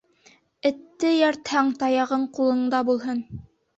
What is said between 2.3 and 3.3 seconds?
ҡулыңда булһын.